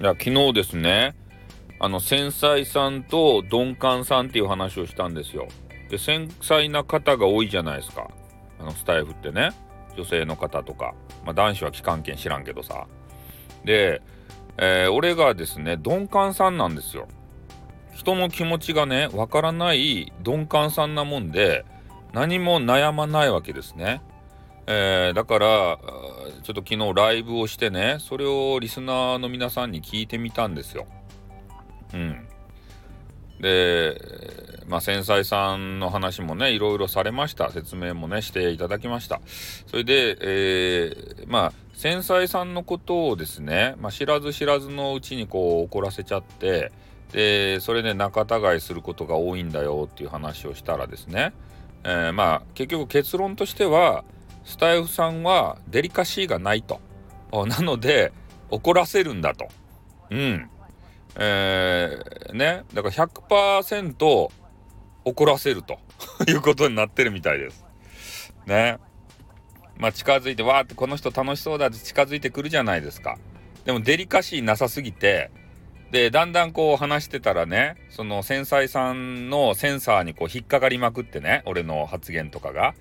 [0.00, 1.16] いや昨日ですね
[1.80, 5.48] あの繊細さんと鈍感さんっていう話をしたんですよ。
[5.90, 8.08] で繊細な方が多いじゃないですか
[8.60, 9.50] あのスタイフってね
[9.96, 10.94] 女性の方とか、
[11.24, 12.86] まあ、男子は期間券知らんけどさ
[13.64, 14.00] で、
[14.56, 17.08] えー、俺がですね鈍感さんなんですよ。
[17.92, 21.64] 人の気持ちがねわからない鈍感さんなもんで
[22.12, 24.00] 何も悩まないわけですね。
[24.70, 25.78] えー、だから
[26.42, 30.86] ちょっと昨日ライブをしてねそれをリスナーの皆さんに聞いてみたんですよ。
[31.94, 32.28] うん。
[33.40, 33.98] で
[34.66, 39.20] まあ繊細さんの話もねいろいろされました説明もねしていただきました
[39.68, 46.72] それで、えー、まあ繊細さんのことをですね、まあ、知らず知らずのうちにこう怒らせちゃって
[47.12, 51.32] でそれで仲違いすることが多いんだよっていう話をしたらですね、
[51.84, 54.04] えー、まあ結局結論としては
[54.48, 56.80] スタイフさんはデリカシーがないと。
[57.30, 58.12] なので、
[58.48, 59.48] 怒らせるんだと。
[60.08, 60.50] うん。
[61.16, 62.64] えー、ね。
[62.72, 64.28] だから100%
[65.04, 65.78] 怒らせると
[66.26, 67.62] いうことになってるみたいです。
[68.46, 68.78] ね。
[69.76, 73.18] まあ近づいて、わーってこの人楽しそうだって近づいてくるじゃないですか。
[73.66, 75.30] でもデリカシーなさすぎて、
[75.90, 82.74] で、だんだんこう話してたらね、その繊細さんのセンサーにこう引っかかりまくってね、俺の発言とかが。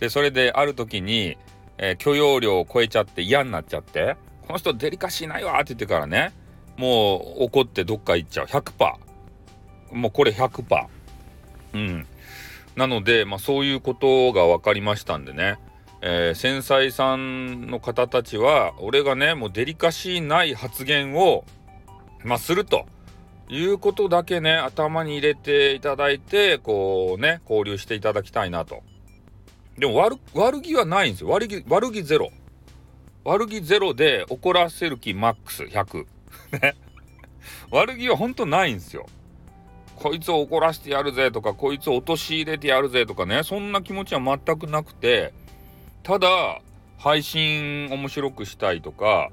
[0.00, 1.36] でそれである時に、
[1.78, 6.32] えー、許容量を超えちゃって嫌になっちゃってこの人デリカシーないわって言ってからね
[6.76, 8.46] もう怒ってどっか行っちゃう。
[8.46, 8.94] 100%
[9.92, 10.86] もうこれ100%
[11.74, 12.06] うん。
[12.74, 15.58] なので、まあ、そういうことが分かりましたんでね、
[16.00, 21.44] えー、繊細さんの方たちは俺がねもうデリカシーない発言を、
[22.24, 22.86] まあ、すると。
[23.52, 28.84] いうことだけね頭に入れていただいてこうね交流していただきたいなと。
[29.80, 31.30] でも悪悪気はないんですよ。
[31.30, 32.30] 悪気悪気ゼロ。
[33.24, 36.04] 悪気ゼロで怒らせる気マックス100
[36.60, 36.76] ね。
[37.72, 39.06] 悪気は本当ないんですよ。
[39.96, 43.42] こいつを怒らせてやるぜとかこいつを陥れてやるぜとかね。
[43.42, 45.32] そんな気持ちは全くなくて。
[46.02, 46.60] ただ
[46.98, 49.30] 配信面白くしたいとか、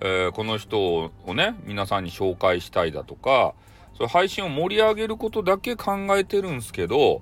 [0.00, 3.52] えー、この人をね皆さんに紹介したいだとか
[3.94, 7.20] それ配信を盛り上げることだけ考えてるんですけど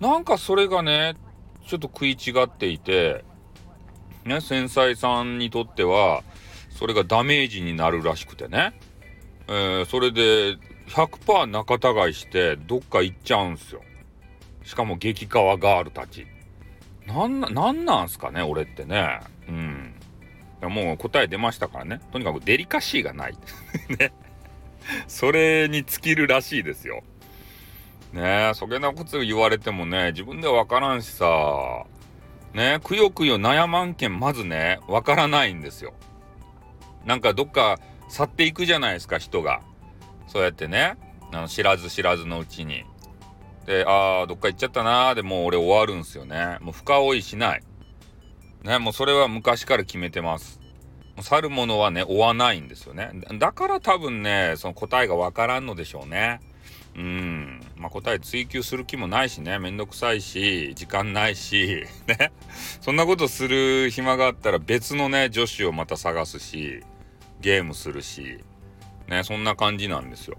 [0.00, 1.16] なんかそれがね
[1.68, 3.24] ちょっと食い違っていて、
[4.24, 6.24] ね、繊細さんにとっては、
[6.70, 8.72] それがダメージになるらしくてね。
[9.48, 10.56] えー、それで
[10.88, 11.74] 100%仲
[12.06, 13.82] 違いしてどっか行っちゃうんすよ。
[14.64, 16.26] しかも激川ガールたち。
[17.06, 19.20] なんな、なんなんすかね、俺ってね。
[19.46, 19.94] うん。
[20.62, 22.00] もう答え出ましたからね。
[22.12, 23.36] とにかくデリカシーがない。
[23.98, 24.12] ね。
[25.06, 27.02] それに尽きるらしいですよ。
[28.12, 31.84] ねえ、そげなこと言われてもね、自分ではわからんしさ、
[32.54, 35.92] ねくよくよ悩まんけん、まずね、わからないんですよ。
[37.04, 39.60] なんかどっか去っていくじゃないですか、人が。
[40.26, 40.96] そうやってね、
[41.32, 42.84] あの知らず知らずのうちに。
[43.66, 46.56] で、ああ、どっか行っちゃったなーでもう俺終わるんすよね。
[46.60, 47.62] もう深追いしない。
[48.62, 50.58] ね、もうそれは昔から決めてます。
[51.14, 53.10] もう去るものはね、追わないんですよね。
[53.38, 56.40] だから多分ね、その答えがわからんのでしょうね。
[56.98, 57.60] うん。
[57.76, 62.32] まあ、答え追求する気もないしね、めんどくさいし、時間ないし、 ね。
[62.80, 66.82] そんなことする暇があったら別のね、女子をまた探すし、
[67.40, 68.42] ゲームするし、
[69.06, 70.38] ね、そんな感じなんですよ。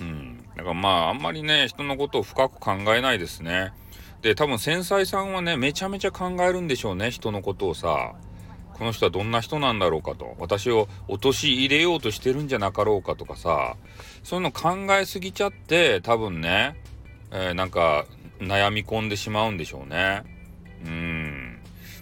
[0.00, 0.38] うん。
[0.56, 3.74] だからまあ、あんまりね、人のことを深く考えないですね。
[4.22, 8.14] で、多分繊細さんはね、めちゃめちゃ考えるんでしょうね、人のことをさ。
[8.76, 10.36] この人はどんな人なんだろうかと。
[10.38, 13.76] 私を陥れようとしてるんじゃなかろうかとかさ。
[14.22, 16.76] そういうの考えすぎちゃって多分ね、
[17.30, 18.04] えー、なんか
[18.38, 20.24] 悩み込んでしまうんでしょうね。
[20.84, 21.58] うん。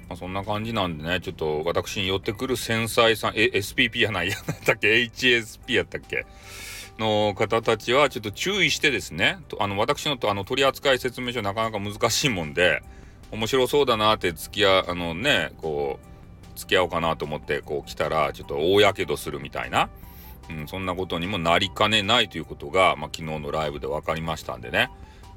[0.08, 6.26] まあ、そんな感じなんでねちょっと私に寄ってくる繊細さんえ SPP やないやったっけ？HSP やったっけ？
[6.98, 12.82] の方たちはちょっと注意してですねあの私のとあの取扱説明書なかなか難しいもんで
[13.32, 16.13] 面白そうだなって付き合あのねこう
[16.54, 19.90] 付き合おうかなと思ってこう来たらちょっと大やけどするみたいな、
[20.50, 24.90] うん、そんなことにもなりかねないということが、まあ、昨日のライブで分かりましたんでね、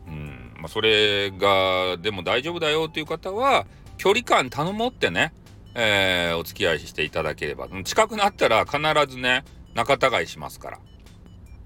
[0.07, 3.65] うんまあ、それがでも大丈夫だよという方は
[3.97, 5.33] 距離感頼もってね、
[5.75, 8.79] えー、お付き合いしていただければ近くなったら必
[9.11, 9.43] ずね
[9.73, 10.79] 仲違いしますから、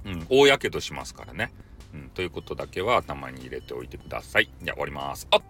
[0.05, 1.53] うん、大やけどしますからね、
[1.93, 4.49] うん、ということだけは頭に入れておいてください。
[4.61, 5.27] じゃあ終わります。
[5.31, 5.41] あっ